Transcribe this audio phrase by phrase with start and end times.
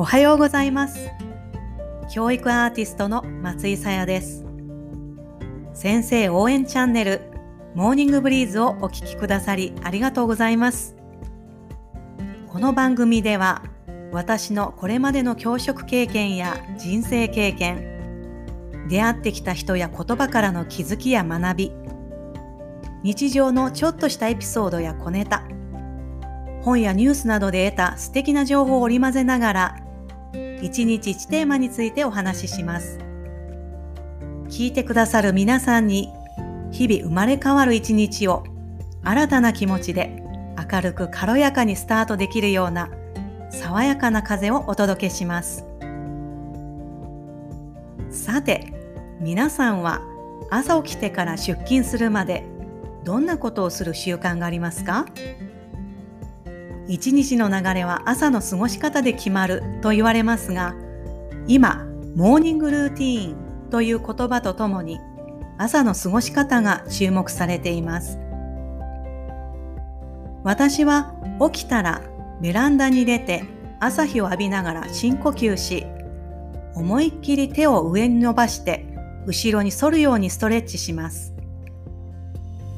[0.00, 1.10] おはようございます。
[2.10, 4.46] 教育アーティストの松井さやです。
[5.74, 7.20] 先生応援チャンネル
[7.74, 10.96] モーニングブリーズをお聞きくださりありがとうございます。
[12.48, 13.62] この番組では
[14.10, 21.72] 私のこれまでの教職経験や人生経験出会ってきた人や言葉からの気づきや学び
[23.02, 25.44] 日常のちょっとしたエピソードや小ネタ
[26.62, 29.89] 本やニュースなどで得た素敵な情報を織り交ぜながら
[30.62, 32.98] 一日一テーマについてお話しします。
[34.48, 36.12] 聞いてくださる皆さんに
[36.70, 38.44] 日々生まれ変わる一日を
[39.02, 40.22] 新たな気持ちで
[40.70, 42.90] 明るく軽やかにスタートできるような
[43.50, 45.64] 爽やかな風をお届けします。
[48.10, 48.72] さて
[49.20, 50.02] 皆さんは
[50.50, 52.44] 朝起きてから出勤するまで
[53.04, 55.06] どんなことをする習慣がありますか？
[56.90, 60.74] 一日の流れは朝の過ごし方で決まると言われますが
[61.46, 64.98] 今モーニングルーティーンという言葉とともに
[65.56, 68.18] 朝の過ごし方が注目されています。
[70.42, 71.14] 私は
[71.52, 72.02] 起きたら
[72.40, 73.44] ベランダに出て
[73.78, 75.86] 朝日を浴びながら深呼吸し
[76.74, 78.86] 思いっきり手を上に伸ばして
[79.26, 81.34] 後ろに反るようにストレッチします。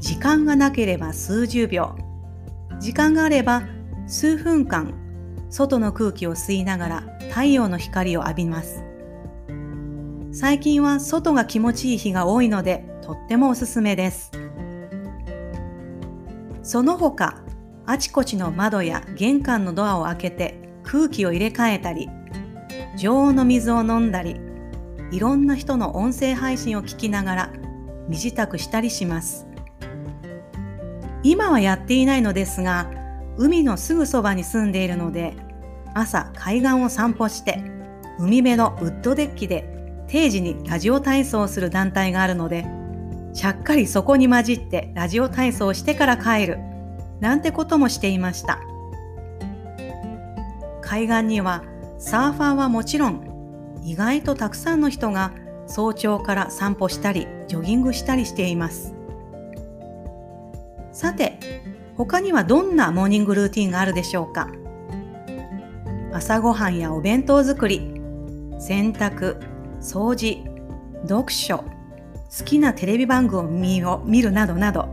[0.01, 1.97] 時間がなければ数十秒。
[2.79, 3.63] 時間があれば
[4.13, 4.93] 数分間
[5.49, 8.85] 外の空気を吸いながら太陽の光を浴びます。
[10.33, 14.31] 最近は外が気持ちいい日が多いのでとってもおすすめです。
[16.63, 17.43] その他
[17.87, 22.11] あちこちの窓や玄関のドアを開けて空気を入れ替えたり
[22.99, 24.39] 常温の水を飲んだり
[25.11, 27.53] いろんな人の音声配信を聞きながら
[28.09, 29.47] 身支度したりします。
[31.23, 33.02] 今はやっていないのですが、
[33.39, 35.35] 海のすぐそばに住んでいるので、
[35.95, 37.63] 朝海岸を散歩して、
[38.19, 42.67] 海辺のウッドデッキで定時にラジオ体操をする団体があるので、
[43.33, 46.59] ちゃっかりそこに混じってラジオ体操をしてから帰る、
[47.21, 48.61] なんてこともしていました。
[50.83, 51.65] 海岸には
[51.99, 55.33] サーファーはもちろん、意外とたくさんの人が
[55.67, 58.95] 早朝から散歩したり、ジョギングしたりしています。
[60.93, 61.39] さて、
[61.97, 64.49] 他にはどんなモーニングルーティンがあるでしょうか？
[66.13, 68.01] 朝ごはんやお弁当作り、
[68.59, 69.39] 洗濯、
[69.81, 70.45] 掃除、
[71.07, 71.65] 読書、好
[72.45, 74.89] きなテレビ番組を見るなどなど、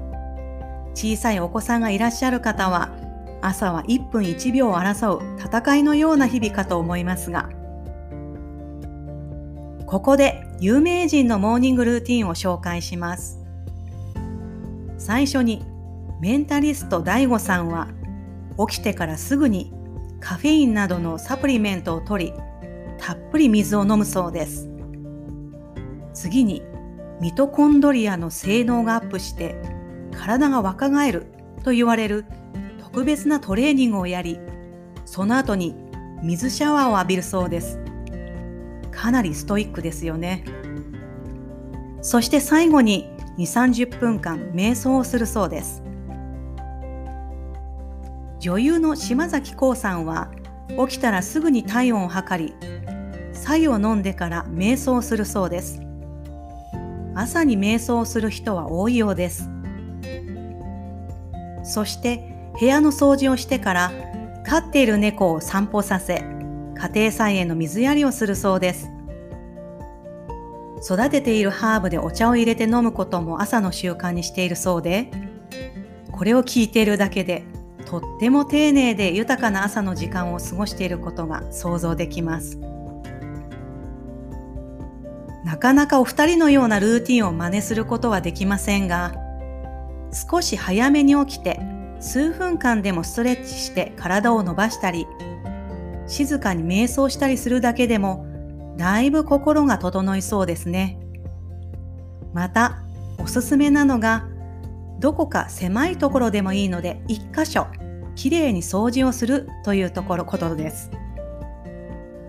[0.94, 2.90] 小さいお子さんがいらっしゃる方は、
[3.42, 7.50] 朝は1分1秒を争う戦いのような日々かと思いますが、
[9.86, 13.40] ここで有名人のモーニングルーティンを紹介します。
[14.98, 15.66] 最初に
[16.20, 17.88] メンタリスト DAIGO さんは
[18.68, 19.72] 起きてからすぐに
[20.20, 22.34] カフェインなどのサプリメントを取り
[22.98, 24.70] たっぷり水を飲むそうです。
[26.14, 26.62] 次に
[27.22, 29.62] ミトコンドリアの性能がアップして
[30.12, 31.28] 体が若返る
[31.64, 32.26] と言われる
[32.80, 34.40] 特別なトレーニングをやり
[35.06, 35.74] その後に
[36.22, 37.80] 水シャワーを浴びるそうです。
[38.92, 40.44] かなりストイックですよね。
[42.02, 45.82] そして最後に2、30分間瞑想をするそうです。
[48.40, 50.32] 女優の島崎幸さんは
[50.88, 52.54] 起きたらすぐに体温を測り
[53.34, 55.82] 白湯を飲んでから瞑想するそうです。
[57.16, 59.50] 朝に瞑想する人は多いようです。
[61.64, 63.92] そして部屋の掃除をしてから
[64.46, 66.24] 飼っている猫を散歩させ
[66.76, 68.90] 家庭菜園の水やりをするそうです。
[70.82, 75.12] 育てているハーブでお茶を入れて飲むことも朝の習慣にしているそうで
[76.14, 77.44] これを聞いているだけで
[77.90, 82.60] とっても丁寧で豊かな朝の時間を過ごしていることが想像できます。
[85.44, 89.16] なかなかお二人のようなルーティンを真似することはできませんが、
[90.12, 91.60] 少し早めに起きて
[92.00, 95.08] 数分間でもストレッチして体を伸ばしたり、
[96.06, 98.28] 静かに瞑想したりするだけでも、
[98.78, 101.00] だいぶ心が整いそうですね。
[102.34, 102.84] また、
[103.18, 104.28] おすすめなのが、
[105.00, 107.68] どこか狭いところでもいいので一箇所
[108.16, 110.92] きれいに掃除をするというところことです。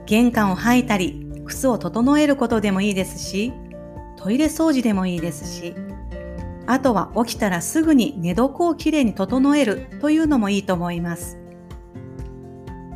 [0.07, 3.53] 玄関を履いたり靴を整えることでもいいですし
[4.17, 5.75] トイレ掃除でもいいですし
[6.67, 11.39] あとは起きたらすぐに寝床をきれいに整えるというのもいいと思います。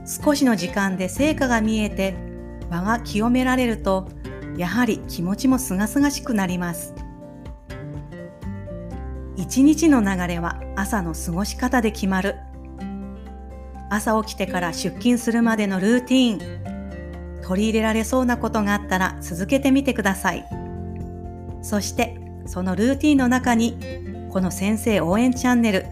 [0.06, 2.14] 少しの時間で成果が見えて
[2.70, 4.08] 場が清められると
[4.56, 6.94] やはり気持ちもすがすがしくなります。
[9.44, 12.36] 一日の流れは朝の過ごし方で決まる。
[13.90, 20.46] 朝起きてから出勤するまでのルーティーン、取り入れられそうなことがあったら続けてみてください。
[21.60, 23.76] そしてそのルーティンの中に
[24.30, 25.84] この先生応援チャンネル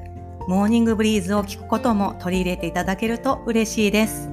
[0.48, 4.30] モーニングブリーズを聞くことも取り入れていただけると嬉しいです。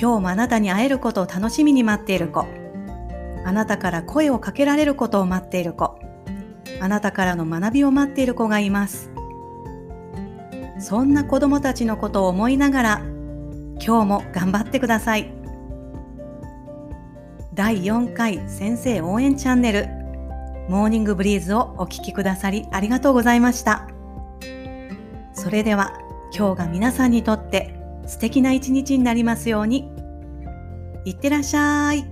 [0.00, 2.46] 今日もあなたに会えることを楽しみに待っている子。
[3.44, 5.98] あなたから声をかけられることを待っている子。
[6.80, 9.10] あなたからの学びを待っている子がいます。
[10.78, 13.02] そんな子供たちのことを思いながら、
[13.84, 15.30] 今日も頑張ってください。
[17.54, 19.88] 第4回先生応援チャンネル、
[20.70, 23.86] モーニングブリーズをお聴きくださりありがとうございました。
[25.34, 25.92] それでは
[26.36, 27.74] 今日が皆さんにとって
[28.06, 29.90] 素敵な一日になりますように。
[31.04, 32.09] いってらっしゃい。